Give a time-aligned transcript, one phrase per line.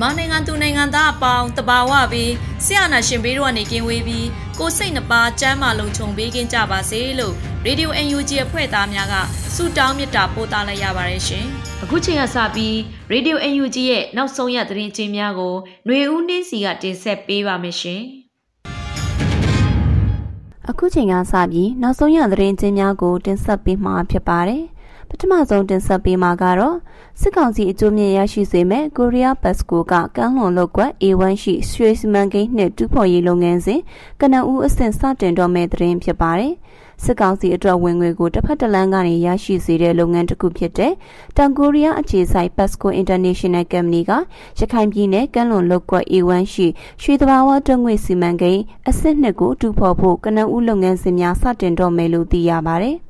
[0.00, 2.32] မြန်မာနိုင်ငံသူနိုင်ငံသားအပေါင်းတဘာဝပြီး
[2.64, 4.26] ဆရာနာရှင်ဘေးတို့ကနေကင်းဝေးပြီး
[4.58, 9.14] ကိုစိတ်နှပါစမ်းမလုံးခြုံပေးကင်းကြပါစေလို့ရေဒီယို UNG အဖွဲ့သားများက
[9.54, 11.44] ဆုတောင်းမေတ္တာပို့သလိုက်ရပါတယ်ရှင်။
[11.82, 12.76] အခုချိန်ကစပြီး
[13.10, 15.54] ရေဒီယို UNG ရဲ့နောက်ဆုံးရသတင်းချင်းများကို
[15.86, 18.00] ຫນွေဦးနှင်းစီကတင်ဆက်ပေးပါမယ်ရှင်။
[20.70, 24.64] အခုချိန်ကစပြီးနောက်ဆုံးရသတင်းချင်းများကိုတင်ဆက်ပေးမှာဖြစ်ပါတယ်။
[25.10, 26.76] ပထမဆုံးတင်ဆက်ပေးမှာကတော့
[27.20, 33.80] စစ်ကောင်စီအကျိုးမြင့်ရရှိစေမဲ့ကိုရီးယားဘတ်စကိုကကမ်းလွန်လောက်ကွက် A1 ရှိရွှေစမန်ကိန်းနှစ်တူးဖော်ရေးလုပ်ငန်းစဉ်
[34.20, 36.54] ကနဦးအဆင့်စတင်တော့မဲ့သတင်းဖြစ်ပါတယ်။
[37.04, 40.92] စစ်ကောင်စီအတွက်ဝင်ငွေကိုတစ်ဖက်တစ်လမ်းကနေရရှိစေတဲ့လုပ်ငန်းတစ်ခုဖြစ်တဲ့
[41.36, 44.12] တန်ကိုရီးယားအခြေစိုက် Pasco International Company က
[44.58, 46.66] ရခိုင်ပြည်နယ်ကမ်းလွန်လောက်ကွက် A1 ရှိ
[47.02, 52.96] ရွှေတဘာဝတွင်းငွေစီမံကိန်းအဆင့်နှစ်ကိုတူဖော်ဖို့ကနဦးလုပ်ငန်းစဉ်များစတင်တော့မယ်လို့သိရပါတယ်။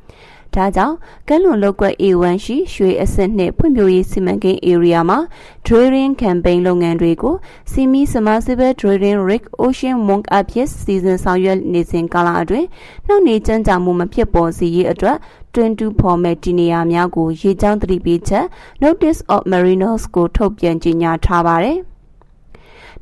[0.55, 0.97] ဒါကြောင့်
[1.29, 5.19] ကမ်းလွန်လောက်ကွက် A1 ရှိရွှေအဆင့်နှစ်ဖွံ့ဖြိုးရေးစီမံကိန်း area မှာ
[5.67, 7.35] drilling campaign လုပ်ငန်းတွေကို
[7.73, 12.67] Simi Submersible Drilling Rig Ocean Monk အဖြစ်စီစဉ်ဆောင်ရွက်နေစဉ်ကာလအတွင်း
[13.07, 15.17] နှုတ်နေကြမ်းကြမှုမဖြစ်ပေါ်စေရေးအတွက်
[15.55, 18.45] 22 format ဒီနေရာများကို ရေကြောင်းသတိပေးချက်
[18.83, 21.79] Notice of Marinos ကိုထုတ်ပြန်ကြေညာထားပါတယ်။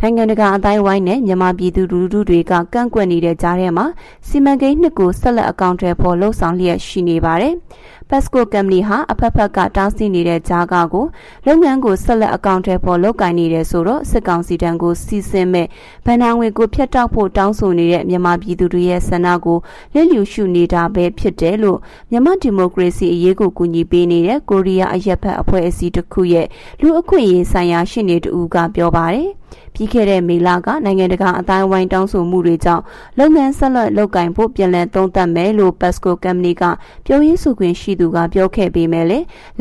[0.00, 3.86] နိုင်ငံတကာအတိုင်းဝိုင်းနဲ့မြန်မာပြည်သူလူထုတွေကကန့်ကွက်နေတဲ့ကြားထဲမှာ
[4.28, 7.54] စီမံကိန်းနှစ်ကိုဆက်လက်အကောင့်ထဲပေါ်လှုပ်ဆောင်လျက်ရှိနေပါတယ်။
[8.10, 11.04] Pasco Company ဟာအဖက်ဖက်ကတားဆီးနေတဲ့ကြားကကို
[11.46, 15.66] လုပ်ငန်းကိုဆက်လက်အကောင့်ထဲပေါ်လုပ်ကိုင်နေတယ်ဆိုတော့စစ်ကောင်စီတန်းကိုစီစဉ်မဲ့
[16.04, 19.58] ဗန်နာငွေကိုဖျက်တောက်ဖို့တောင်းဆိုနေတဲ့မြန်မာပြည်သူတွေရဲ့ဆန္ဒကို
[19.94, 21.78] လစ်လျူရှုနေတာပဲဖြစ်တယ်လို့
[22.10, 26.46] မြန်မာဒီမိုကရေစီအရေးကိုကူညီပေးနေတဲ့ကိုရီးယားအရက်ဖက်အဖွဲ့အစည်းတစ်ခုရဲ့
[26.80, 29.30] လူအခွင့်အရေးဆိုင်ရာရှင်းနေတူကပြောပါတယ်။
[29.74, 32.82] ပြီးခဲ့တဲ့မေလကနိုင်ငံတကာအတိုင်းဝိုင်းတောင်းဆိုမှုတွေကြောင့်
[33.18, 36.62] လုပ်ငန်းဆက်လက်လုပ်ကင်ဖို့ပြန်လည်သုံးသပ်မယ်လို့ Pasco Company က
[37.06, 39.12] ပြောရေးဆိုခွင့်ရှိသူကပြောခဲ့ပေမဲ့လ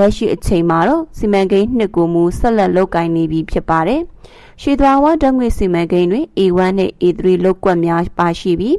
[0.06, 4.02] က်ရှိအချိန်မှာတော့စီမံကိန်းနှစ်ကိုမူဆက်လက်လုပ်ကင်နေပြီဖြစ်ပါတယ်။
[4.62, 8.78] ရွှေသွားဝဓာတ်ငွေစီမံကိန်းတွင် A1 နဲ့ A3 လောက်ကွက်များပါရှိပြီး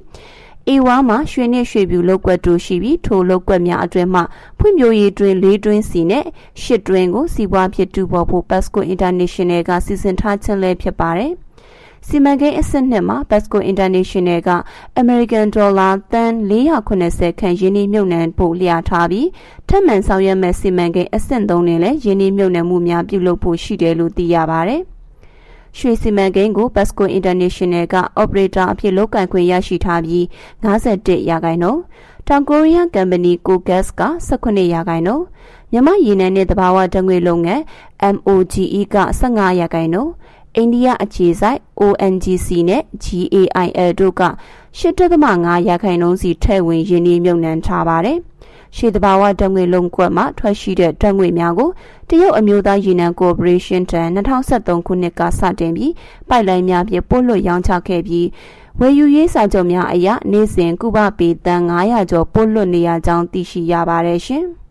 [0.71, 4.22] အေဝါမှာရွှေနဲ့ရွှေပြူလောက်ကွက်တို့ရှိပြီးထိုလောက်ကွက်များအတွင်းမှ
[4.59, 6.25] ဖွံ့ဖြိုးရေးတွင်၄တွင်းစီနဲ့
[6.62, 11.33] ၈တွင်းကိုစီးပွားဖြစ်တူပေါ်ဖို့ Pasco International ကစီစဉ်ထားခြင်းလည်းဖြစ်ပါတယ်။
[12.09, 14.50] စီမံကိန်းအဆင့်နှစ်မှာ Pasco International က
[15.03, 19.28] American Dollar တန်480ခန့်ယင်းနှမြုပ်နှံဖို့လျာထားပြီး
[19.69, 24.83] ထပ်မံဆောင်ရွက်မဲ့စီမံကိန်းအဆင့်3နဲ့လည်းယင်းနှမြုပ်နှံမှုများပြုလုပ်ဖို့ရှိတယ်လို့သိရပါတယ်။
[25.78, 30.25] ရွှေစီမံကိန်းကို Pasco International က operator အဖြစ်လုပ်ကိုင်ခွင့်ရရှိထားပြီး
[30.65, 31.81] 51ရာခိုင်နှုန်း
[32.28, 35.25] တောင်ကိုရီးယား company Cogas က18ရာခိုင်နှုန်း
[35.73, 37.62] မြန်မာရေနံနဲ့တဘာဝဓာတ်ငွေလုပ်ငန်း
[38.15, 40.12] MOGE က15ရာခိုင်နှုန်း
[40.56, 44.22] အိန္ဒိယအခြေစိုက် ONGC နဲ့ GAIL တို့က
[44.78, 48.19] 8.5ရာခိုင်နှုန်းစီထည့်ဝင်ရင်းနှီးမြှုပ်နှံထားပါတယ်။
[48.77, 51.71] ရှေးတဘာဝဓာတ်ငွေလုံးကွက်မှထွက်ရှိတဲ့ဓာတ်ငွေများကို
[52.09, 55.93] တရုတ်အမျိုးသားရေနံကော်ပိုရေးရှင်းထံ2023ခုနှစ်ကစတင်ပြီး
[56.28, 58.27] ပိုက်လိုင်းများဖြင့်ပို့လွှတ်ရောင်းချခဲ့ပြီး
[58.81, 64.47] ဝယ်ယူရေးစာချုပ်များအရနေ့စဉ်ကုဘပေတန်900ကျော်ပို့လွှတ်နေရကြောင်းသိရှိရပါတယ်ရှင်။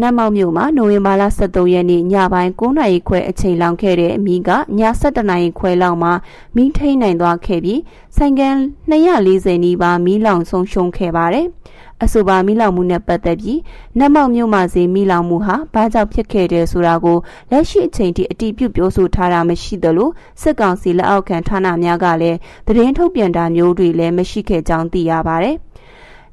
[0.00, 6.12] နတ်မောက်မြို့မှာနိုဝင်ဘာလ23ရက်နေ့ညပိုင်း9နာရီခွဲအချိန်လောင်ခဲ့တဲ့အမီးကည7နာရီခွဲလောက်မှာ
[6.56, 7.80] မီးထိန်နိုင်သွားခဲ့ပြီး
[8.16, 8.56] ဆိုင်ကန်
[8.90, 11.46] 240နီးပါးမီးလောင်ဆုံးရှုံးခဲ့ပါတယ်။
[12.02, 13.60] အဆိုပါမိလောင်မှုနဲ့ပတ်သက်ပြီး
[13.98, 17.18] နတ်မောက်မြို့မှာစီမိလောင်မှုဟာဘာကြောင့်ဖြစ်ခဲ့တယ်ဆိုတာကို
[17.50, 20.10] လက်ရှိအချိန်ထိအတိပြုပြောဆိုထားတာမရှိသလို
[20.42, 25.56] စစ်ကောင်စီလက်အောက်ခံဌာနများကလည်းသတင်းထုတ်ပြန်တာမျိုးတွေလည်းမရှိခဲ့ကြောင်းသိရပါတယ်။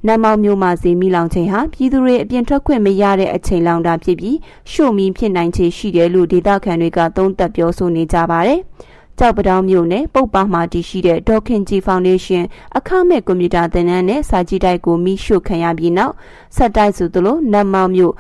[0.08, 4.38] နတ်မောက်မြို့မှာစီမိလောင်ချိန်ဟာပြည်သူတွေအပြင်ထွက်ခွင့်မရတဲ့အချိန်လောင်တာဖြစ်ပြီး
[4.72, 8.60] ရှို့မီးဖြစ်နိုင်ခြေရှိတယ်လို့ဒေသခံတွေကသုံးသပ်ပြောဆိုနေကြပါတယ်။
[9.20, 16.14] ကြောက်ပတောင်းမြို့နယ်ပုတ်ပါမှာတည်ရှိတဲ့ဒေါခင်ဂျီဖောင်ဒေးရှင်းအခမဲ့ကွန်ပျူတာသင်တန်းနဲ့စာကြည့်တိုက်ကိုမိရှုခံရပြီးနောက်
[16.56, 18.14] ဆက်တိုက်ဆိုသလိုနတ်မောင်မြို့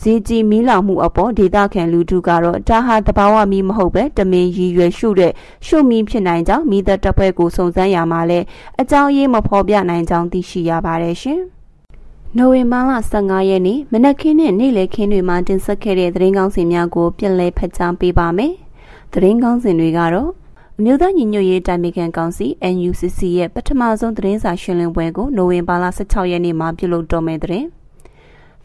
[0.00, 5.32] ဈေးကြီးမီးလောင်မှုအပေါ်ဒေသခံလူထုကတော့ဒါဟာတဘာဝမီးမဟုတ်ပဲတမင်ရည်ရွယ်ရှုတဲ့
[5.66, 8.40] ရှုမီးဖြစ်နိုင်ကြောင်းမိသက်တပ်ဖွဲ့ကိုစုံစမ်းရမှာလဲ
[8.80, 11.40] အကြောင်းရင်းမဖော်ပြနိုင်ကြောင်းသိရှိရပါတယ်ရှင်။
[12.36, 18.52] နိုဝင်ဘာလ15ရက်နေ့မနက်ခင်းနဲ့နေ့လယ်ခင်းတွေမှာတင်ဆက်ခဲ့တဲ့သတင်းကောင်းစင်များကိုပြည့်လဲဖတ်ကြားပေးပါမယ်။
[19.12, 20.30] သတင်းကောင်းစင်တွေကတော့
[20.78, 27.64] အမျိုးသားညီညွတ်ရေးတိုင်ပင်ခံကောင်စီ NUCC ရဲ့ပထမဆုံးသတင်းစာရှင်းလင်းပွဲကိုနိုဝင်ဘာလ16ရက်နေ့မှာပြုလုပ်တော်မယ်တဲ့။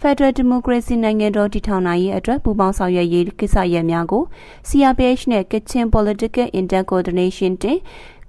[0.01, 4.23] Federal Democracy နိုင်ငံတော်တည်ထောင်နိုင်ရေးအတွက်ပူးပေါင်းဆောင်ရွက်ရေးကိစ္စရပ်များကို
[4.69, 7.77] CRPH နဲ့ Kitchen Political Intercoordination တင်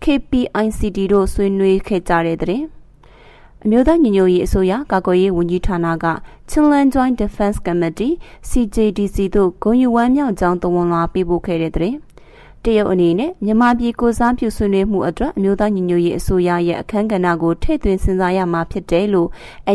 [0.05, 2.63] KPICD တို့ဆွေးနွေးခဲ့ကြတဲ့တဲ့
[3.65, 6.07] အမျိုးသားညီညွတ်ရေးအစိုးရကာကွယ်ရေးဝန်ကြီးဌာနက
[6.51, 8.13] Chinland Joint Defense Committee
[8.51, 11.95] CJDC တို့ဂုံယူဝမ်းမြောက်ကြောင်းတဝန်လာပေးပို့ခဲ့တဲ့တဲ့
[12.64, 19.29] တရုတ်အနေနဲ့မြန်မာပြည်ကိုစားပြုဆွေးနွေးမှုအတွက်အမျိုးသားညီညွတ်ရေးအစိုးရရဲ့အခမ်းကဏ္ဍကိုထည့်သွင်းစဉ်းစားရမှာဖြစ်တယ်လို့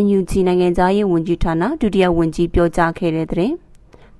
[0.03, 3.51] NUG နိုင်ငံသားရေးဝန်ကြီးဌာနဒုတိယဝန်ကြီးပြောကြားခဲ့တဲ့တဲ့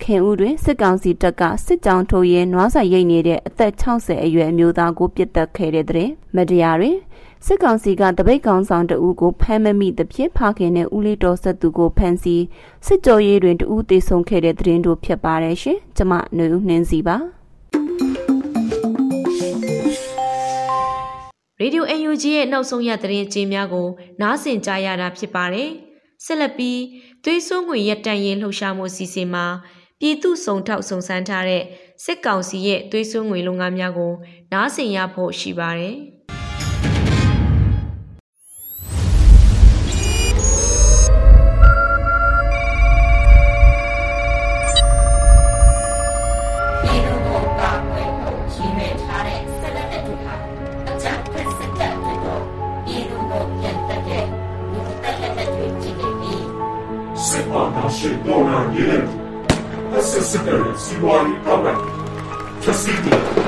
[0.03, 6.97] ခင်ဦးတွင်စစ်ကောင်စီတပ်ကစစ်ကြောင်းထိုးရင်းနွားဆိုင်ရိတ်နေတဲ့အသက်60အရွယ်အမျိုးသားကိုပစ်တက်ခဲ့တဲ့တဲ့မတရားတွင်
[7.45, 12.43] စစ်ကောင်စီကတပိတ်ကောင်ဆောင်တဦးကိုဖမ်းမမိသဖြင့်ဖခင်နဲ့ဦးလေးတော်ဆက်သူကိုဖမ်းဆီး
[12.85, 17.17] စစ်ကြောရေးတွင်တဦးသေဆုံးခဲ့တဲ့တဲ့တို့ဖြစ်ပါတယ်ရှင်ကျမနှွေဦးနှင်းစီပါ
[21.61, 23.87] ရေဒီယို UNG ရဲ့နောက်ဆုံးရသတင်းကြေးများကို
[24.21, 25.69] နားဆင်ကြရတာဖြစ်ပါတယ်။
[26.25, 26.81] ဆက်လက်ပြီး
[27.23, 29.45] သွေးစွန်းငွေရက်တန်ရင်လှုပ်ရှားမှုစီစဉ်မှာ
[29.99, 31.63] ပြည်သူစုံထောက်စုံစမ်းထားတဲ့
[32.03, 34.13] စစ်ကောင်စီရဲ့သွေးစွန်းငွေလုပ်ငန်းများကို
[34.53, 35.95] နားဆင်ရဖို့ရှိပါတယ်။
[57.97, 59.07] Archie Donan Gillen.
[59.97, 61.77] Assassinate Siwani Kamek.
[62.61, 63.46] Cassidy.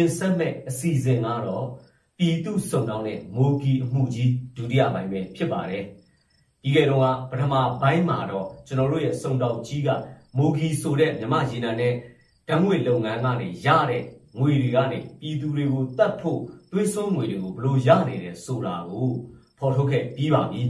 [0.00, 1.66] တင်ဆက်မဲ့အစီအစဉ်ကတော့
[2.18, 5.84] ပြည်သူစုံတောင်းတဲ့မိုကီအမှုကြီးဒုတိယပိုင်းပဲဖြစ်ပါတယ်။
[6.62, 9.88] ဒီကဲတော့ကပထမပိုင်းမှာတော့ကျွန်တော်တို့ရဲ့စုံတောင်းကြီးက
[10.38, 11.92] မိုကီဆိုတဲ့မြမရေနံနဲ့
[12.48, 14.02] ဓာတ်ငွေလုပ်ငန်းကနေရတဲ့
[14.38, 16.40] ငွေတွေကနေပြည်သူတွေကိုတတ်ဖို့
[16.72, 19.08] သွေးစွန်းငွေတွေကိုဘလို့ရနေတယ်ဆိုတာကို
[19.58, 20.62] ဖော်ထုတ်ခဲ့ပြီးပါပြီ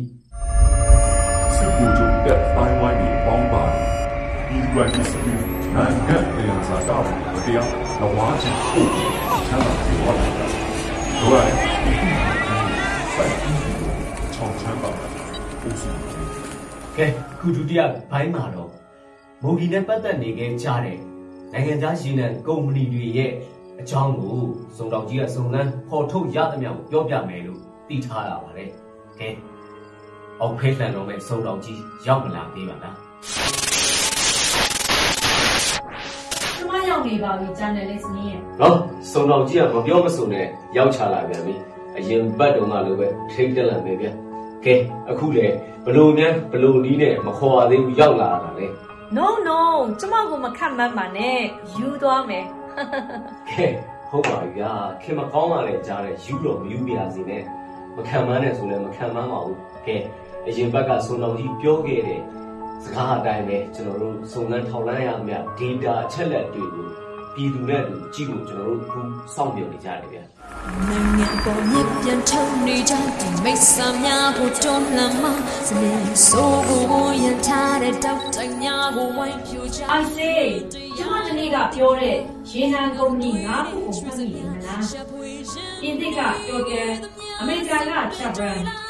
[1.56, 3.62] ။စစ်ကိုချုပ်တပ်ပိုင်းဝိုင်းပြီးပေါင်းပါ
[4.48, 5.38] ဒီကွက်စစ်ကို
[5.74, 7.04] နိုင်ငံပြန်စားတော့
[7.44, 7.68] တရား
[8.00, 11.22] တော်ဝါချင်းပို့ တော့တို့က
[13.14, 13.58] စိုက်ပြီး
[14.34, 15.90] ချောင်းချမ်းသာပို့စီ
[16.96, 17.06] ကဲ
[17.38, 17.80] ခုဒုတိယ
[18.10, 18.70] ဘိုင်းမှာတော့
[19.42, 20.98] မိုဂီနဲ့ပတ်သက်နေခဲ့ကြတဲ့
[21.52, 23.32] နိုင်ငံသားရှင်နံကုမ္ပဏီတွေရဲ့
[23.80, 24.40] အကြောင်းကို
[24.76, 28.70] စုံတော်ကြီးကစုံလန်းဖော်ထုတ်ရသမျှကိုပြောပြမယ်လို့သိထားရပါတယ်။
[29.20, 29.28] ကဲ
[30.40, 32.96] အောက်ဖေးလန်တော်မဲ့စုံတော်ကြီးရောက်မလာသေးပါလား။
[37.00, 38.75] ရောက်နေပါပြီ journalist နည်းရဲ့ဟော
[39.11, 41.54] စုံတော်ကြီးကမပြောမစုံနဲ့ရောက်ချလာပြန်ပြီ
[41.99, 44.12] အရင်ဘတ်တုန်းကလိုပဲထိတ်တက်လာပဲဗျာ
[44.64, 44.75] ကဲ
[45.11, 45.47] အခုလေ
[45.87, 48.66] ဘလို့များဘလို့နီးနဲ့မခေါ်ရသေးဘူးရောက်လာတာလေ
[49.16, 49.59] No no
[50.00, 51.38] ကျမကမခတ်မှန်းပါနဲ့
[51.76, 52.45] ယူသွားမယ်
[53.49, 53.66] ကဲ
[54.11, 57.42] ဟုတ်ပါပြီဗျာခင်မကောင်းပါလေကြားတယ်ယူတော့မယူပြရစီနဲ့
[57.97, 59.97] မခံမန်းနဲ့ဆိုလည်းမခံမန်းပါဘူးကဲ
[60.47, 62.21] အရင်ဘက်ကစုံတော်ကြီးပြောခဲ့တယ်
[62.84, 66.88] စကားအတိုင်းပဲကျွန်တော်တို့စုံစမ်းထောက်လှမ်းရမယ့် data အချက်လက်တွေကို
[67.34, 69.00] ပြည်သူနဲ့အတူကြည့်ဖို့ကျွန်တော်တို့အခု
[69.34, 70.22] စောင့်မျှော်နေကြတယ်ဗျာ
[70.88, 75.28] နိုင်ငံပေါ်မြပြန်ထုံနေကြဒီမိတ်ဆာများကိုတွန်းလှန်မှ
[75.66, 75.92] စနေ
[76.26, 80.42] ဆိုးကိုရန်ထားတဲ့တောက်တိုင်များကိုဝိုင်းပြကြ I say
[80.99, 82.16] ကျွန်မတနေ့ကပြောတဲ့
[82.50, 84.82] ရေနံကုမ္ပဏီ၅ခုကိုမှတ်မိမလား
[85.80, 86.90] ပြင်သစ်က Total
[87.40, 88.89] အမေရိကန်က Chevron ထိုင်းက PTTEP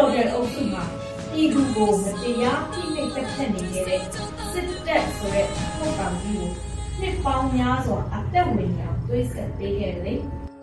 [0.00, 0.84] တော်တယ်အုပ်စုမှာ
[1.32, 4.00] ပြည်သူကိုမတရားဖိနှိပ်သက်ဖြတ်နေခဲ့တဲ့
[4.52, 6.50] စစ်တပ်ဆိုတဲ့ထုတ်ကောင်ကြီးကို
[7.00, 10.14] နှစ်ပေါင်းများစွာအသက်ဝင်အောင်သွေးဆက်ပေးခဲ့တယ်လေ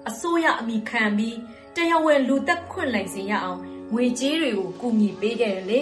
[0.10, 1.38] အစိုးရအမိခံပြီး
[1.76, 3.60] တရားဝင်လူသက်ခွင့်လိုက်စေရအောင်
[3.94, 5.80] ငွေကြေးတွေကိုကူညီပေးခဲ့တယ်လေ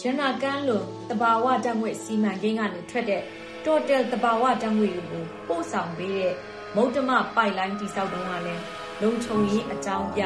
[0.00, 3.22] ရနာကန်းလွန်တဘာဝတံငွေစီမံကိန်းကနေထွက်တဲ့
[3.64, 6.34] total တဘာဝတံငွေတွေကိုပို့ဆောင်ပေးတဲ့
[6.74, 8.62] မုတ်တမပိုက်လိုင်းတိစောက်တုံးကလည်း
[9.02, 10.22] လုံခြုံရေးအကြောင်းပြ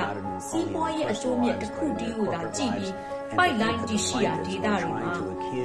[0.49, 2.95] စီးပွားရေးအကျိုးမြတ်တစ်ခုတည်းကိုသာကြည့်ပြီး
[3.37, 5.13] ပိုက်လိုင်းတည်ရှိရာဒေသတွေမှာ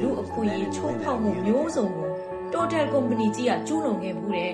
[0.01, 2.09] လူအခွင့်အရေးချိုးဖောက်မှုမျိုးစုံကို
[2.53, 4.53] total company ကြီးကကျူးလွန်ခဲ့မှုတဲ့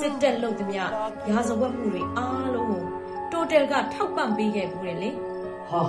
[0.00, 0.82] စစ်တပ်လုပ်သမျှ
[1.28, 2.84] ရာဇဝတ်မှုတွေအားလုံးကို
[3.32, 5.10] total ကထောက်ပံ့ပေးခဲ့မှုတယ်လေ
[5.68, 5.82] ဟာ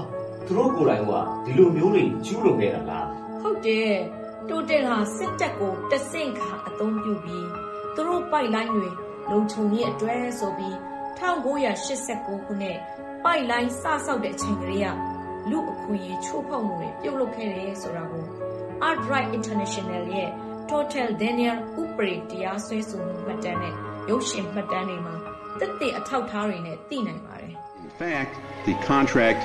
[0.46, 1.12] သူတို့ကိုယ်တိုင်က
[1.46, 3.08] ဒီလိုမျိုးတွေကျူးလွန်ခဲ့တာလား
[3.42, 3.96] ဟုတ်တယ်
[4.50, 7.48] တိုတယ်ဟာစစ်တပ်ကိုတဆင့်ခါအသုံးပြုပြီး
[7.96, 8.90] သူတို့ပိုက်လိုင်းတွေ
[9.32, 10.76] လုံခြုံရေးအတွက်ဆိုပြီး
[11.20, 12.78] 1989ခုနှစ်
[13.24, 14.88] ပိုက်လိုင်းစဆောက်တဲ့အချိန်ကလေးက
[15.50, 18.26] လူအခွင့်အရေးချိုးဖောက်မှုတွေပြုတ်လုပ်ခဲ့တယ်ဆိုတာကို
[18.88, 20.30] Art Right International ရဲ့
[20.71, 23.75] Total Daniel ဥပဒေတရားစွဲဆိုမှုမှတ်တမ်းနဲ့
[24.11, 25.15] ရုပ်ရှင်မှတ်တမ်းတွေမှာ
[25.61, 27.53] တက်တဲ့အထောက်အထားတွေနဲ့သိနိုင်ပါတယ်
[27.87, 28.33] In fact,
[28.69, 29.43] the contract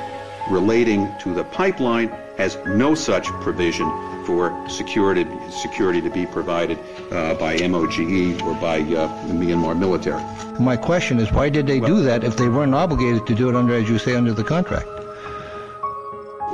[0.58, 2.10] relating to the pipeline
[2.42, 2.52] has
[2.84, 3.88] no such provision
[4.26, 4.42] for
[4.80, 6.78] security, security to be provided
[7.12, 8.00] uh, by MOGE
[8.48, 10.24] or by uh, the Myanmar military.
[10.60, 13.56] My question is, why did they do that if they weren't obligated to do it
[13.56, 14.88] under, as you say, under the contract?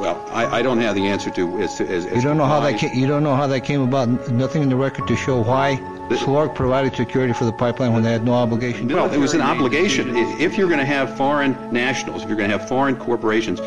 [0.02, 2.44] Well, I, I don't have the answer to as, to- as, as You don't know
[2.44, 4.08] how that came, you don't know how that came about.
[4.32, 5.76] Nothing in the record to show why
[6.10, 8.88] SLORC provided security for the pipeline when they had no obligation.
[8.88, 10.16] Well, it was an obligation.
[10.16, 13.60] I- If you're going to have foreign nationals, if you're going to have foreign corporations,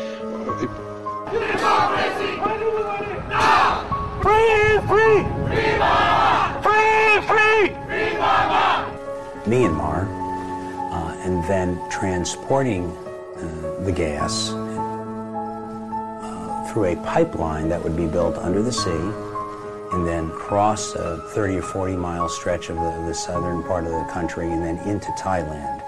[4.22, 5.22] Free, free,
[5.56, 5.76] free,
[6.66, 7.68] free, free,
[9.46, 10.06] Myanmar
[10.92, 12.90] uh, and then transporting
[13.36, 14.50] uh, the gas
[16.76, 18.90] through a pipeline that would be built under the sea
[19.92, 23.92] and then cross a 30 or 40 mile stretch of the, the southern part of
[23.92, 25.82] the country and then into Thailand.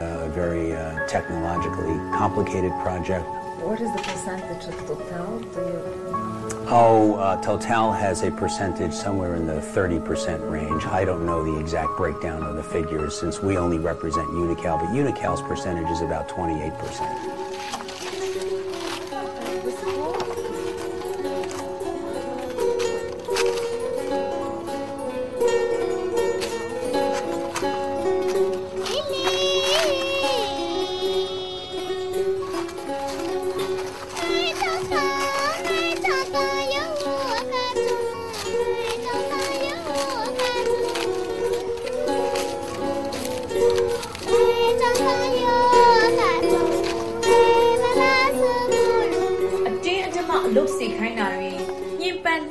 [0.00, 3.26] A very uh, technologically complicated project.
[3.60, 5.42] What is the percentage of Total?
[5.42, 10.86] You Oh, uh, Total has a percentage somewhere in the 30% range.
[10.86, 14.88] I don't know the exact breakdown of the figures since we only represent Unical, but
[14.94, 17.36] Unical's percentage is about 28%.။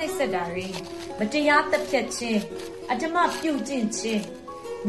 [0.04, 0.68] န်းနှိပ်စက်တာတွေ
[1.20, 2.42] မတရားတပ်ဖြတ်ခြင်း
[2.92, 4.24] အဓမ္မပြုတ်ကျင့်ခြင်း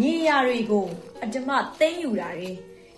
[0.01, 0.87] ညီရာတွေကို
[1.23, 1.51] အဓမ္မ
[1.81, 2.51] သိမ်းယူတာတွေ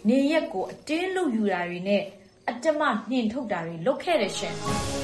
[0.09, 2.03] နေရက်ကိုအတင်းလုပ်ယူတာတွေနဲ့
[2.51, 4.55] အဓမ္မနှင်ထုတ်တာတွေလုပ်ခဲ့တဲ့ရှင်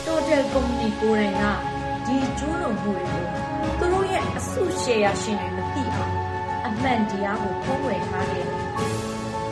[0.04, 1.42] Total Company ကိုယ်တိုင်က
[2.06, 3.24] ဒီကျူးလွန်မှုတွေကို
[3.78, 6.14] သူတို့ရဲ့အစုရှယ်ယာရှင်တွေမသိအောင်
[6.66, 8.60] အမှန်တရားကိုဖုံးကွယ်ထားခဲ့တယ်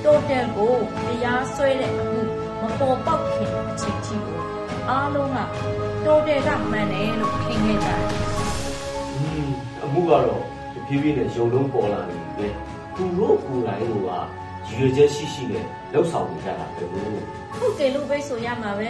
[0.02, 0.74] total ကို
[1.06, 2.20] တရားစွဲတဲ့အမှု
[2.60, 4.40] မပေါ်ပေါက်ခင်အချိန်ထိကို
[4.88, 10.42] အားလုံးက total ကမှန်တယ်လို့ထင်ခဲ့ကြတယ်ဟင်းအမှုကတော့
[10.74, 12.48] တဖြည်းဖြည်းနဲ့ရုံလုံးပေါ်လာနေပြီပဲ
[12.96, 13.92] သူတို့ကိုယ်တိုင်ကရည်
[14.70, 17.02] ရွယ်ချက်ရှိရှိနဲ့လှုပ်ဆောင်နေကြတာပဲလို့
[17.58, 18.88] ဟုတ်တယ်လို့ပဲဆိုရမှာပဲ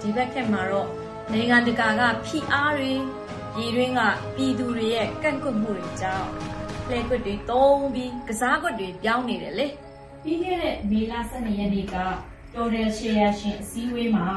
[0.00, 0.88] ဒီဘက်ခက်မှာတော့
[1.32, 2.92] နိုင်ငံတကာကဖိအားတွေ
[3.54, 4.00] ပြည်တွင်းက
[4.36, 6.28] ပြည်သူတွေရဲ့ကန့်ကွက်မှုတွေကြောင့်
[6.88, 9.66] လှည့်ကွက်တွေတုံးပြီးကစားကွက်တွေပြောင်းနေတယ်လေ
[10.24, 11.96] ပြီးခဲ့တဲ့မေလ12ရက်နေ့က
[12.54, 14.28] တော်တယ်ရှေယာရှင်အစည်းအဝေးမှာ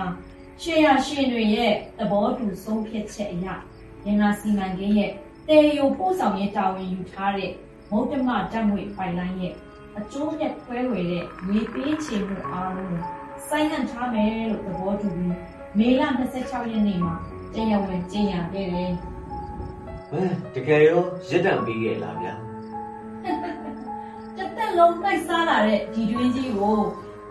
[0.64, 3.48] ရှေယာရှင်တွေရဲ့သဘောတူဆုံးဖြတ်ချက်အရ
[4.06, 5.12] ရန်နာစီမံကိန်းရဲ့
[5.48, 7.52] တေယိုပို့ဆောင်ရေးတာဝန်ယူထားတဲ့
[7.92, 9.54] မုတ်တမဓာတ်ငွေပိုင်လိုင်းရဲ့
[9.98, 13.02] အကျိုးမြတ်ခွဲဝေတဲ့ငွေပေးချေမှုအားလုံးကို
[13.48, 15.38] စိုင်းနှံထားမယ်လို့သဘောတူပြီး
[15.78, 16.02] မေလ
[16.32, 17.14] 26ရက်နေ့မှာ
[17.54, 18.92] တရားဝင်ကြေညာခဲ့တယ်
[20.10, 22.34] ဟမ်တကယ်ရောရစ်တံပေးခဲ့လားဗျာ
[24.38, 26.80] တစ်သက်လုံးတိုက်စားလာတဲ့ဒီတွင်းကြီးကို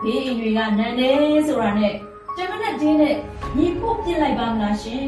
[0.03, 1.11] ဘေးအိမ်တွေကနန်းနေ
[1.47, 1.95] ဆိုတာနဲ့
[2.37, 3.15] တမနဲ့တင်းနဲ့
[3.57, 5.05] ညီဖို့ပြစ်လိုက်ပါမလားရှင်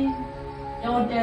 [0.84, 1.14] တော်တ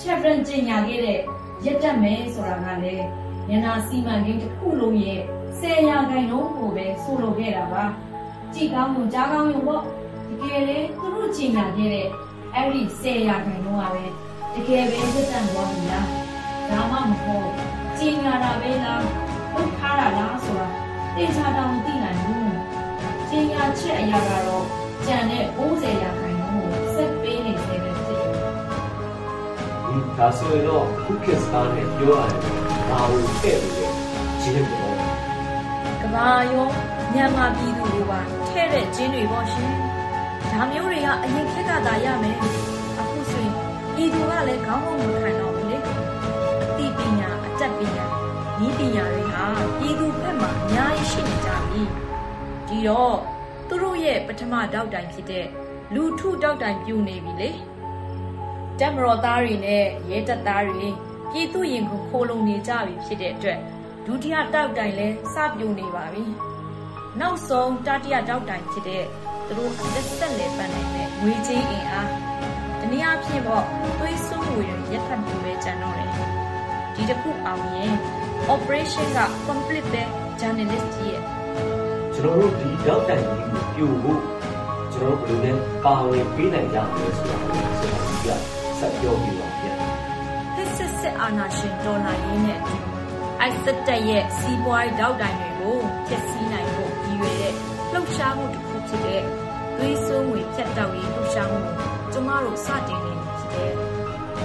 [0.00, 1.18] ချက်ဖရန်ကျင်ညာခဲ့တဲ့
[1.64, 3.06] ရက်တက်မယ်ဆိုတာကလည်း
[3.48, 5.20] ညနာစီမံကိန်းတစ်ခုလုံးရဲ့
[5.58, 7.84] ဆယ်ရာခိုင်နှုန်းကိုပဲဆိုလိုခဲ့တာပါ
[8.54, 9.82] ကြည်ကောင်းလို့ကြားကောင်းလို့ပေါ့
[10.28, 12.06] တကယ်လေသူတို့ကျင်ညာခဲ့တဲ့
[12.54, 14.04] အဲ့ဒီဆယ်ရာခိုင်နှုန်းကပဲ
[14.54, 16.06] တကယ်ပဲရက်တက်သွားပြီလား
[16.70, 17.48] ဒါမှမဟုတ်
[17.98, 19.02] ကျင်ညာတာပဲလား
[19.52, 20.68] ထုတ်ထားတာလားဆိုတာ
[21.14, 22.48] သင်္ချာတောင်မသိနိုင်ဘူး။
[23.28, 24.64] ကျင်ညာချက်အရာကတော့
[25.08, 28.26] ကြံတဲ့60ရာခိုင်နှုန်းကိုဆက်ပေးနေသေးတယ်ဖြစ်တယ်
[29.86, 32.58] ဒီဒါဆိုရင်တော့ခုခေတ်စကားနဲ့ပြောရတယ်
[32.90, 33.94] ဒါကိုထည့်ပြီးတော့
[34.42, 34.94] ဂျင်းပေါ့။
[36.02, 36.68] ကဘာရော
[37.12, 39.72] မြန်မာပြည်သူတွေပါထဲ့တဲ့ကျင်းတွေပေါ့ရှင်။
[40.52, 42.36] ဒါမျိုးတွေကအရင်ခက်ကသာရမယ်။
[42.98, 43.54] အခုဆိုရင်
[43.94, 45.78] ပြည်သူကလည်းခေါင်းမမခံတော့ဘူးလေ။
[46.62, 48.06] အသိပညာအတတ်ပညာ
[48.66, 49.44] ဤပညာတွေဟာ
[49.78, 51.82] ပြည်သူဘက်မှာအများကြီးရှိနေကြပြီ။
[52.68, 53.18] ဒီတော့
[53.68, 55.46] သူတို့ရဲ့ပထမတောက်တိုင်ဖြစ်တဲ့
[55.94, 57.50] လူထုတောက်တိုင်ပြူနေပြီလေ။
[58.78, 60.86] တက်မတော်သားတွေနဲ့ရဲတပ်သားတွေ
[61.30, 63.58] ပြည်သူရင်ကိုခိုးလုံနေကြပြီဖြစ်တဲ့အတွက်
[64.06, 66.24] ဒုတိယတောက်တိုင်လဲစပြူနေပါပြီ။
[67.20, 69.04] နောက်ဆုံးတတိယတောက်တိုင်ဖြစ်တဲ့
[69.46, 72.10] သူတို့အသက်ဆက်လေပန်းနိုင်တဲ့ငွေချင်းအင်အား
[72.80, 73.64] တနည်းအားဖြင့်ပေါ့
[73.98, 76.10] သွေးစွန်းငွေတွေရက်ထပ်မှုပဲကျန်တော့တယ်။
[76.94, 77.92] ဒီတစ်ခုအောင်ရင်
[78.54, 80.02] operation က complete ပဲ
[80.40, 81.37] journalist ကြီးရဲ့
[82.20, 84.22] ကျွန်တော်တို့ဒီတော့တိုင်ကြီးကိုပြို့ဖို့
[84.92, 88.28] ကျွန်တော်တို့ဘယ်လိုလဲပါဝင်ပေးနိုင်ကြမလဲဆိုတာကိုကျွန်တော်က
[88.78, 89.74] ဆက်ပြောပြပါဗျာ
[90.54, 92.76] ဖစ်စစ်စစ်အာဏာရှင်တော်လှန်ရေးနဲ့အတူ
[93.40, 97.54] အိုက်စစ်တပ်ရဲ့စီးပွားရေးတောက်တိုင်တွေကိုဖျက်ဆီးနိုင်ဖို့ရည်ရွယ်တဲ့
[97.92, 99.22] လှုပ်ရှားမှုတစ်ခုဖြစ်တဲ့
[99.76, 101.76] သွေးစွန်းငွေဖြတ်တောက်ရေးလှုပ်ရှားမှုကို
[102.12, 103.72] ကျမတို့စတင်နေပြီဖြစ်တဲ့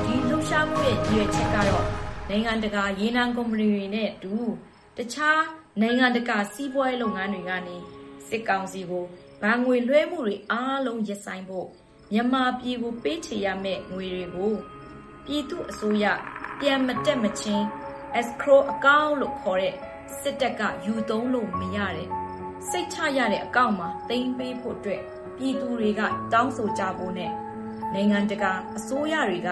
[0.06, 1.86] ဒီလှုပ်ရှားမှုရဲ့ရည်ရွယ်ချက်ကတော့
[2.30, 4.34] နိုင်ငံတကာရေနံကုမ္ပဏီတွေနဲ့အတူ
[4.98, 7.78] တခြား နိုင်ငံတကာစီးပွားရေးလုပ်ငန်းတွေကနေ
[8.28, 9.06] စစ်ကောင်စီကို
[9.42, 11.68] ဗန်ငွေလွှဲမှုတွေအားလုံးရပ်ဆိုင်ဖို့
[12.14, 14.54] မြန်မာပြည်ကိုပေးချေရမယ့်ငွေတွေကို
[15.26, 16.06] ပြည်သူအစိုးရ
[16.60, 17.64] ပြန်မတက်မချင်း
[18.20, 19.76] escrow account လို့ခေါ်တဲ့
[20.20, 22.10] စစ်တပ်ကယူသုံးလို့မရတဲ့
[22.70, 25.02] စိတ်ချရတဲ့အကောင့်မှာတင်ပေးဖို့အတွက်
[25.38, 26.02] ပြည်သူတွေက
[26.34, 27.32] တောင်းဆိုကြဖို့နဲ့
[27.94, 29.50] နိုင်ငံတကာအစိုးရတွေက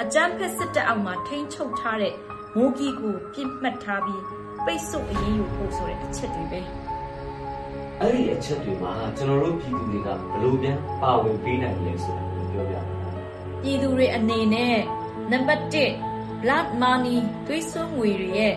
[0.00, 2.14] အကြမ်းဖက်စစ်တပ်အောက်မှာထိန်းချုပ်ထားတဲ့
[2.56, 4.22] မိုးကြီးကိုပြစ်မှတ်ထားပြီး
[4.66, 6.60] ပိတ်ဆို့အရေးယူဖို့ဆိုတဲ့အချက်တွေပဲ
[8.00, 12.98] အဲ့ဒီအချက်တွေမှာကျွန်တော်တို့ပြည်သူတွေကဘယ်လိုပြန်ပါဝင်ပေးနိုင်လဲဆိုတာကိုပြောပြပါမယ်
[13.62, 14.76] ပြည်သူတွေအနေနဲ့
[15.32, 15.64] နံပါတ်
[16.04, 18.54] 1 blood money သွေးစွန်းငွေတွေရဲ့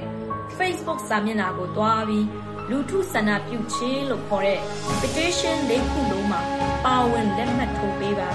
[0.58, 2.28] Facebook စာမျက်နှာကိုတွားပြီး
[2.70, 4.60] လူထုဆန္ဒပြုခြင်းလို့ခေါ်တဲ့
[5.02, 6.42] petition လေးခုလုံးမှာ
[6.86, 8.30] ပါဝင်လက်မှတ်ထိုးပေးပါ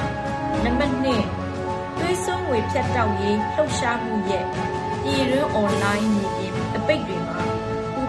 [0.65, 4.45] နံပါတ်2သွေးစွန်းငွေဖြတ်တောက်ရေးလှုပ်ရှားမှုရဲ့
[5.03, 7.32] ပြည်တွင်း online မြေပြင်အပိတ်တွေမှာ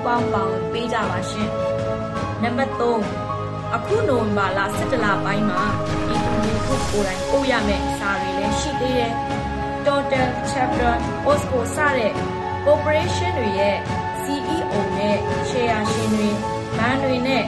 [0.04, 1.50] ပူးပေါင်းပါဝင်ပေးကြပါရှင်
[2.44, 5.62] နံပါတ်3အခုနိုဝင်ဘာလ17လပိုင်းမှာ
[6.08, 9.13] ပြည်သူလူထုကိုယ်တိုင်ပို့ရမယ့်စာတွေလည်းရှိသေးတယ်
[9.86, 10.94] Total Chapter
[11.30, 12.13] Osco စတဲ့
[12.66, 13.78] corporation တွေရဲ့
[14.24, 15.18] CEO နဲ့
[15.50, 16.30] share ရှင်တွေ
[16.78, 17.44] ဘဏ်တွေနဲ့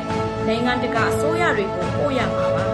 [0.47, 2.65] နိုင်ငံတကာအစိုးရတွေကိုပို့ရမှာပါ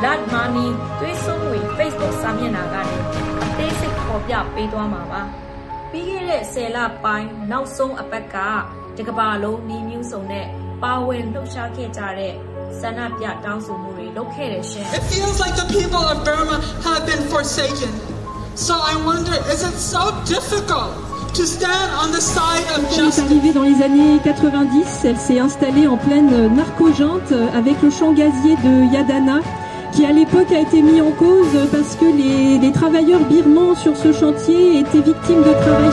[0.00, 2.96] Blood Money သွေးစွန်းငွေ Facebook စာမျက်နှာကနေ
[3.44, 5.22] အသေးစိတ်ဖော်ပြပေးသွားမှာပါ
[5.90, 8.36] ပြီးခဲ့တဲ့10လပိုင်းနောက်ဆုံးအပတ်က
[8.97, 10.45] တကဘာလုံးနီးမျိုးစုံနဲ့
[10.83, 12.33] ပါဝင်လှုပ်ရှားခဲ့ကြတဲ့
[12.79, 17.91] ဆန္ဒပြတောင်းဆိုမှုတွေလုပ်ခဲ့တယ်ရှင် It feels like the people of Burma have been forsaken.
[18.67, 20.03] So I wonder, is it so
[20.35, 20.91] difficult
[21.37, 23.23] to stand on the side of Elle est justice?
[23.25, 28.55] arrivée dans les années 90, elle s'est installée en pleine narco-junte avec le champ gazier
[28.67, 29.39] de Yadana
[29.93, 33.95] qui à l'époque a été mis en cause parce que les, les travailleurs birmans sur
[34.03, 35.91] ce chantier étaient victimes de travail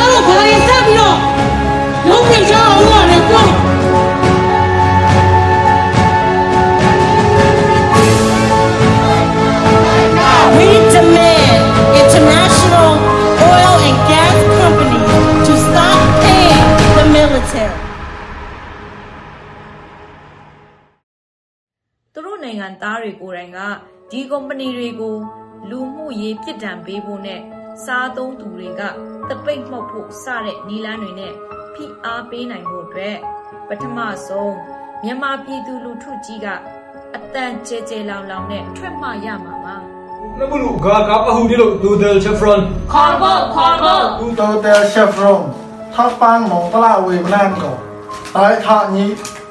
[0.00, 1.16] ကျမတို့ဘာရင်ဆက်ပြီးတော့
[2.08, 3.48] လုံးဝချအောင်လုပ်ရတယ်ပြော
[10.56, 11.62] We demand
[12.00, 12.90] international
[13.50, 15.12] oil and gas companies
[15.46, 17.78] to stop paying the military.
[22.12, 23.58] သူတို့နိုင်ငံသားတွေကိုယ်တိုင်က
[24.10, 25.16] ဒီကုမ္ပဏီတွေကို
[25.70, 28.82] လူမှုရေးပြစ်ဒဏ်ပေးဖို့နဲ့ စားသုံးသူတွေက
[29.28, 31.32] တပိတ်မှောက်ဖို့စတဲ့နီလန်းတွေနဲ့
[31.74, 33.16] ဖိအားပေးနိုင်ဖို့အတွက်
[33.68, 34.54] ပထမဆုံး
[35.04, 36.46] မြန်မာပြည်သူလူထုကြီးက
[37.16, 39.76] အတန်ကျဲကျဲလောင်လောင်နဲ့ထွက်မှရမှာပါ
[40.38, 42.60] နမလူဂါကပဟူဒီလိုဒူဒယ်ချက်ဖရွန်
[42.92, 45.42] ခေါ်ဘောခေါ်ဘောဒူဒယ်တယ်ချက်ဖရွန်
[45.94, 47.76] ထပ်ပန်းမောင်ကလာဝေမနန်ကော
[48.34, 49.04] တိုင်းထာနီ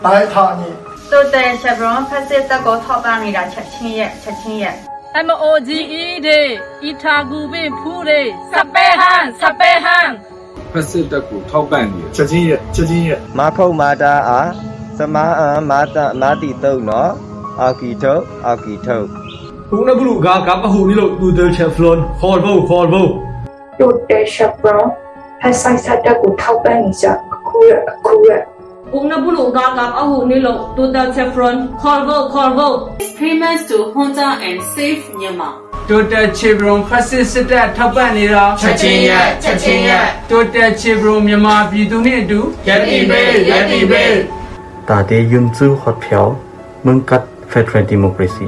[0.06, 0.70] တိုင်းထာနီ
[1.12, 8.22] ဒူဒယ်ချက်ဖရွန်ဖက်စစ်တက်ကိုထောက်ပန်းနေတာချက်ချင်းရဲ့ချက်ချင်းရဲ့ MOGE day Itagubin Pure
[8.54, 10.12] Sapehan Sapehan
[10.72, 14.42] ဖက်စစ်တပ်ကိုထောက်ပံ့နေချက်ချင်းရဲ့ချက်ချင်းရဲ့မာခုတ်မာတာအာ
[14.98, 17.12] သမာအာမာတာမာတိတုံနော်
[17.62, 19.08] အာကီတုတ်အာကီတုတ်
[19.70, 23.10] ခုနဘလူကကပဟူနီလို့သူတယ်ချက်ဖလွန်ခေါ်ဘို့ခေါ်ဘို့
[23.80, 24.84] တို့တဲ့ရှပ်ဘရော
[25.42, 27.06] ဖက်ဆိုင်စတပ်ကိုထောက်ပံ့နေကြ
[27.48, 27.72] ခုရ
[28.06, 28.32] ခုရ
[28.92, 32.98] Ungnabulo gagap ahu nilo Total Chevron, Corvo Corvo.
[33.18, 35.54] Payments to Honda and Safe Myanmar.
[35.88, 39.12] Total Chevron ခစစ်စစ်တပ်ထောက်ပံ့နေတာချက်ချင်းရ
[39.44, 39.92] ချက်ချင်းရ
[40.32, 44.18] Total Chevron မြန်မာပြည်သူနဲ့အတူယက်တီဘေးယက်တီဘေး
[44.88, 46.26] တာတေယွန်းစုဟော့ဖျော
[46.86, 48.48] မွန်ကတ်ဖက်ဒရယ်ဒီမိုကရေစီ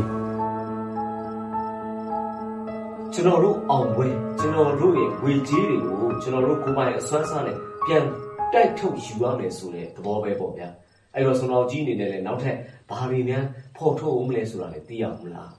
[3.14, 4.08] ကျွန်တော်တို့အောင်ပွဲ
[4.40, 8.06] ကျွန်တော်တို့ရဲ့ဝေကြီးတွေကိုကျွန်တော်တို့ကိုယ်ပိုင်အစွမ်းစားနဲ့ပြန်
[8.54, 10.68] တိုက်ထုတ်ယူရမယ်ဆိုတဲ့ သဘောပဲပေါ့ဗျာ
[11.16, 12.58] အဲ့တော့ ဆွန်တော်ကြီးအနေနဲ့လည်း နောက်ထပ်
[12.90, 13.44] ဘာတွေများ
[13.78, 15.52] ဖော်ထုတ်အောင်မလဲဆိုတာလည်း သိရမလား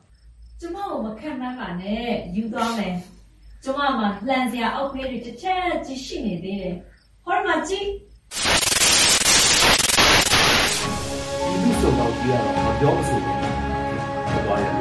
[0.60, 2.94] ကျမကို မခံမှန်းပါနဲ့ ယူသွားမယ်
[3.64, 6.76] ကျမမှာ လှန်စရာအောက်ကလေးတွေတစ်ချက်ကြီး ရှိနေသေးတယ်
[7.24, 7.88] ဟောမှာ ကြည့်
[11.42, 14.72] ဒီလူဆွန်တော်ကြီးကတော့ မပြောမဆိုနဲ့ပြောရတယ်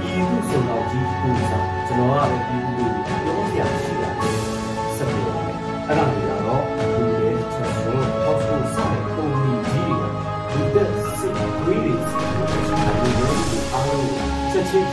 [0.00, 2.73] ဒီလူဆွန်တော်ကြီးကိုစား ကျွန်တော်ကလည်းဒီ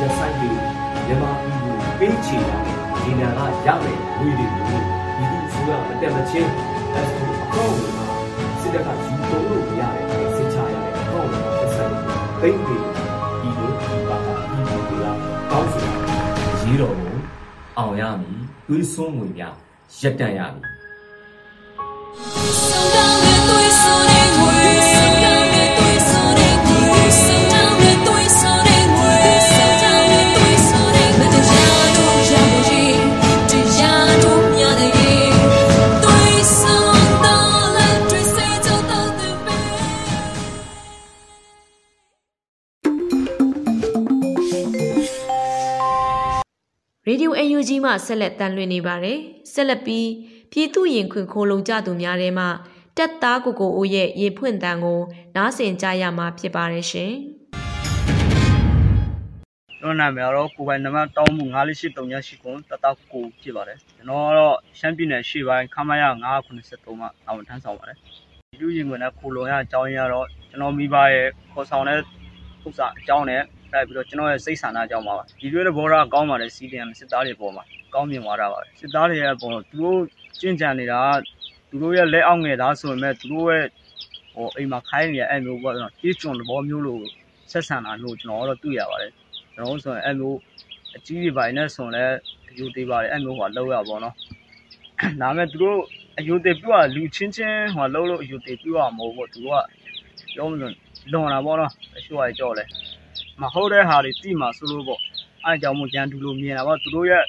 [0.01, 0.55] ရဆိုင်ပြီး
[1.07, 3.29] မြန်မာပြည်ကိုပေးချေရမယ်ဒီနာ
[3.65, 4.79] ကရမယ်ဝေးတွေကို
[5.17, 6.51] ဒီလူဆိုရမတက်မချင်း
[6.93, 8.05] အဲ့ဒါအကောင့်တွေမှာ
[8.61, 11.93] စစ်တပ်ကယူသုံးလို့ရတယ်စစ်ချရတယ်အကောင့်တွေမှာသက်ဆိုင်
[12.41, 12.83] သိမ့်ပြီး
[13.41, 15.07] ဒီလိုဒီပါကဒီလိုတွေက
[15.51, 15.83] ကောင်းစီ
[16.61, 17.15] ရေးတော်ကို
[17.77, 19.55] အောင်ရမည်တွေးဆွန်းငွေများ
[19.99, 20.70] ရက်တန့်ရမည်
[47.61, 49.17] ရေဒီယို UNG မှဆက်လက်တန်လွှင့်နေပါတယ်
[49.53, 50.09] ဆက်လက်ပြီး
[50.51, 52.45] ပြည်သူရင်ခွင်ခိုးလုံကြသူများထဲမှ
[52.97, 54.99] တက်သားကိုကိုအိုးရဲ့ရေဖွင့်တန်ကို
[55.35, 57.11] နားဆင်ကြရမှာဖြစ်ပါတယ်ရှင်
[59.79, 66.03] ကျွန်တော်နာမည်ကတော့ကိုပိုင်နံပါတ်တောင်းမှု9438ကွန်တတကိုဖြစ်ပါတယ်ကျွန်တော်ကတော့ရှမ်းပြည်နယ်ရှေ့ပိုင်းခမရ
[66.53, 71.99] 983မှာတာဝန်ထမ်းဆောင်ပါတယ်ဒီလူရင်ခွင်နဲ့ခိုလုံရအကြောင်းရင်းကတော့ကျွန်တော်မိဘရဲ့ခေါ်ဆောင်တဲ့
[72.65, 73.43] ဥစ္စာအကြောင်းနဲ့
[73.73, 79.99] တိုက်ပြီးတော့ကျွန်တော်ရဲ့စိတ်ဆန္ဒအကြောင်းပါပါဒီလိုတဲ့ဘောရကောင်းပါတယ် CDM စစ်သားတွေပေါ်မှာကောင်းမြင်သွားတာပါစစ်သားတွေရဲ့ပုံသူတို့
[80.39, 81.01] ကျင့်ကြံနေတာ
[81.69, 83.65] သူတို့ရဲ့လက်အောက်ငယ်သားဆိုပေမဲ့သူတို့ရဲ့
[84.35, 87.01] ဟိုအိမ်မှာခိုင်းနေတဲ့အဲ့မျိုးပေါ့ကျွန်တော်ကြီးကျွန်းသဘောမျိုးလို့
[87.51, 89.11] ဆက်ဆံတာလို့ကျွန်တော်ကတော့တွေ့ရပါတယ်
[89.55, 90.37] ကျွန်တော်ဆိုရင်အဲ့မျိုး
[90.95, 92.15] အကြီးတွေပိုင်းနဲ့ဆိုရင်လည်း
[92.49, 94.09] အယူသေးပါတယ်အဲ့မျိုးဟိုလောက်ရပါတော့ဒါ
[95.19, 95.79] ပေမဲ့သူတို့
[96.19, 99.65] အယူသေးပြလူချင်းချင်းဟိုလောက်လို့အယူသေးပြရမဟုတ်ဘူးသူတို့က
[100.33, 100.73] ပြောမလို့
[101.11, 102.63] လွန်တာပေါ့နော်အရှိုးရကြောက်လဲ
[103.41, 105.01] မဟုတ်တဲ့ဟာတွေတိမှဆိုလို့ပေါ့
[105.45, 107.23] အဲအကြောင်းမို့ရန်သူလိုမြင်တာပေါ့သူတို့ရဲ့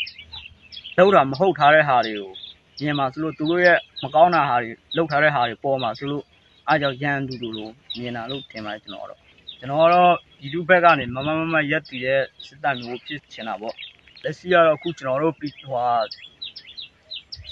[0.97, 2.31] လောက်တာမဟုတ်ထားတဲ့ဟာတွေကို
[2.81, 6.25] မြင်မှာဆိုလို့သူတို့ရဲ့မကောင်းတာဟာတွေလောက်ထားတဲ့ဟာတွေပေါ်မှာဆိုလို့
[6.69, 9.19] အဲကြောင့်ရန်သူလိုလိုမြင်တာလို့ထင်ပါတယ်ကျွန်တော်တော့
[9.59, 13.75] ကျွန်တော်ကတော့ဒီလူဘက်ကနေမမမမရက်တည်တဲ့စစ်တပ်မျိုးဖြစ်ချင်တာပေါ့
[14.23, 15.89] လက်ရှိကတော့အခုကျွန်တော်တို့ပြီးဟိုဟာ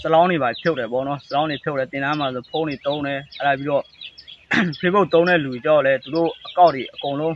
[0.01, 3.85] စလောင်းတွေပါဖြုတ်တယ်ပေါ့နော်စလောင်းတွေဖြုတ်တယ်တင်တန်းမှာဆိုဖုန်းတွေတုံးတယ်အဲ့ဒါပြီးတော့
[4.81, 7.35] Facebook တုံးတဲ့လူကြောက်လဲသူတို့အကောက်တွေအကုန်လုံး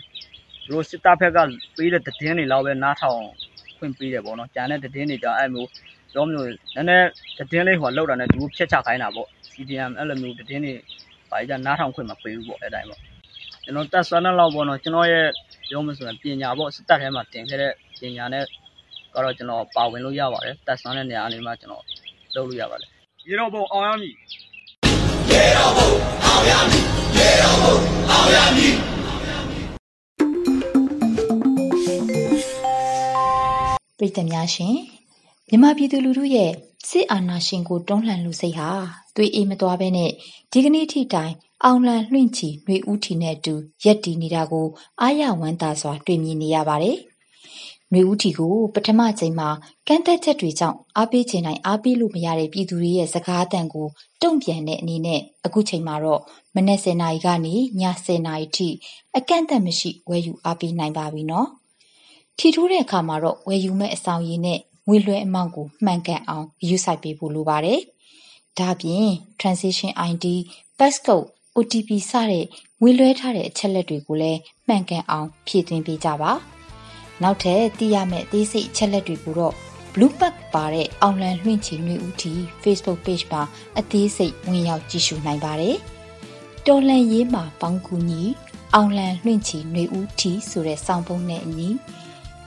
[0.64, 1.38] သူတို့စစ်တပ်ဘက်က
[1.77, 3.20] ပေးတဲ့သတင်းတွေလောက်ပဲနားထောင်
[3.79, 5.68] ခွင့်ပေးတယ်ပေါ့နော်ကြံတဲ့သတင်းတွေကြောင့်အဲ့မျိုး
[6.12, 10.74] ပြောမျိုးနည်းနည်းသတင်းလေးဟိုလောက်တာနဲ့သူတို့ဖြတ်ချခိုင်းတာပေါ့ CDM အဲ့လိုမျိုးသတင်းတွေ
[11.31, 13.00] ပါကြနားထောင်ခွင့်မပေးဘူးပေါ့အဲ့တိုင်းပေါ့
[13.64, 15.27] ကျွန်တော်တက်ဆွမ်းတဲ့လောက်ပေါ့နော်ကျွန်တော်ရဲ့
[15.68, 18.44] ပြောမဆိုရင်ပညာပေါ့စစ်တပ်ထဲမှာတင်ခဲ့တဲ့ပညာနဲ့
[19.14, 21.85] ကတော့ကျွန်တော်ပါဝင်လို့ရပါတယ်တက်ဆွမ်းတဲ့နေရာလေးမှာကျွန်တော်
[22.35, 22.88] လုပ်လို့ရပါတယ်
[23.27, 24.14] ရေတော့ဘုံအောင်ရမည်
[25.31, 25.88] ရေတော်ဘုံ
[26.24, 26.85] အောင်ရမည်
[27.16, 27.74] ရေတော်ဘုံ
[28.11, 28.93] အောင်ရမည်
[33.98, 34.76] ပြည်သူများရှင်
[35.48, 36.50] မြန်မာပြည်သူလူထုရဲ့
[36.88, 38.70] စစ်အာဏာရှင်ကိုတွန်းလှန်လူစိတ်ဟာ
[39.14, 40.11] သွေးအေးမသွားဘဲနဲ့
[40.52, 41.33] ဒီကနေ့ထိတိုင်
[41.64, 43.54] အောင်လံလွင့်ချီနှွေဦးထီနဲ့အတူ
[43.85, 44.66] ရက်တည်နေတာကို
[45.00, 46.98] အာရဝမ်းသာစွာ တွေ့မြင်နေရပါတယ်
[47.92, 49.48] နှွေဦးထီကိုပထမချိန်မှာ
[49.88, 53.87] ကန့်သက်ချက်တွေကြောင့်အားပေးချင်တိုင်းအားပေးလို့မရတဲ့ပြည်သူတွေရဲ့စကားအသံကို
[54.22, 56.20] တုံ့ပြန်တဲ့အနေနဲ့အခုချိန်မှာတော့
[56.54, 58.68] မနက်10:00နာရီကနေည10:00နာရီထိ
[59.16, 61.48] အကန့်အသတ်မရှိဝယ်ယူအားပေးနိုင်ပါပြီနော်။
[62.38, 67.81] ထီထိုးတဲ့အခါမှာတော့ ဝယ်ယူမယ့် အဆောင်ရည်နဲ့ ငွေလွှဲအမောင့်ကို မှန်ကန်အောင် ဂရုစိုက်ပေးဖို့ လိုပါတယ်။
[68.59, 69.07] ဒါ့အပြင်
[69.40, 70.27] Transaction ID,
[70.79, 72.44] Passcode, OTP စတဲ့
[72.81, 76.33] ငွေလွှဲထားတဲ့ အချက်အလက်တွေကိုလည်း မှန်ကန်အောင် ဖြည့်သွင်းပေးကြပါ။
[77.23, 79.55] နောက်ထပ် သိရမယ့် အသေးစိတ် အချက်အလက်တွေကိုတော့
[79.94, 83.42] Blueback ပါတဲ့ အောင်လံလွှင့်ချီနွေဦးတီ Facebook Page မှာ
[83.79, 85.77] အသေးစိတ် ဝင်ရောက် ကြည့်ရှုနိုင်ပါတယ်။
[86.66, 88.23] တော်လန်ရေးမှာ ပေါင်းကူညီ
[88.75, 91.68] အောင်လံလွှင့်ချီနွေဦးတီဆိုတဲ့စောင်းပုံးနဲ့အညီ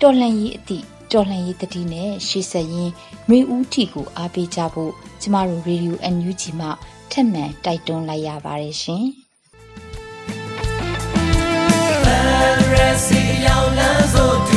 [0.01, 2.93] တော်လန်ရေးအသည့်တော်လှန်ရေးတတိနဲ့ရှေ့ဆက်ရင်း
[3.29, 6.67] နှွေဦးထီကိုအားပေးကြဖို့ကျမတို့ Radio NUG မှ
[7.11, 9.05] ထက်မှန်တိုက်တွန်းလိုက်ရပါတယ်ရှင်။
[12.05, 14.56] Fantasy ရောက်လန်းစို့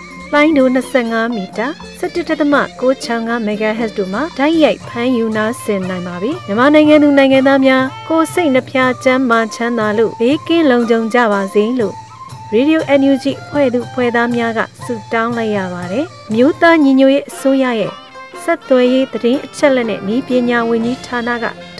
[0.33, 0.67] လိုင်းဒို
[1.01, 1.67] 25မီတာ
[1.99, 11.95] 17.665 MHz တို့မှာဓာတ်ရိုက်ဖမ်းယူနာဆင်နိုင်ပါပြီမြန်မာနိုင်ငံသူနိုင်ငံသားများကိုယ်စိတ်နှဖျားချမ်းမာချမ်းသာလို့ဘေးကင်းလုံခြုံကြပါစေလို့
[12.53, 17.91] Radio NUG ဖွဲ့သူဖွဲ့သားများကဆုတောင်းလိုက်ရပါတယ်မြို့သားညီညွတ်ရေးအစိုးရရဲ့
[18.43, 21.45] ဆက်သွယ်ရေးသတင်းအချက်အလက်နဲ့ဤပညာဝန်ကြီးဌာနက